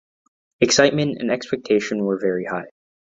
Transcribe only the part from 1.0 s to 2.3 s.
and expectation were